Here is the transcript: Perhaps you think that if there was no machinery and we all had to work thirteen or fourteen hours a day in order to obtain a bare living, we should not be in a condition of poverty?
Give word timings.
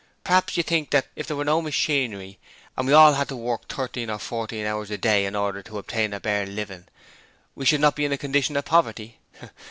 Perhaps 0.23 0.57
you 0.57 0.63
think 0.63 0.89
that 0.89 1.05
if 1.15 1.27
there 1.27 1.37
was 1.37 1.45
no 1.45 1.61
machinery 1.61 2.39
and 2.75 2.87
we 2.87 2.93
all 2.93 3.13
had 3.13 3.27
to 3.29 3.35
work 3.35 3.67
thirteen 3.67 4.09
or 4.09 4.17
fourteen 4.17 4.65
hours 4.65 4.89
a 4.89 4.97
day 4.97 5.27
in 5.27 5.35
order 5.35 5.61
to 5.61 5.77
obtain 5.77 6.11
a 6.11 6.19
bare 6.19 6.47
living, 6.47 6.87
we 7.53 7.65
should 7.67 7.81
not 7.81 7.95
be 7.95 8.05
in 8.05 8.11
a 8.11 8.17
condition 8.17 8.57
of 8.57 8.65
poverty? 8.65 9.19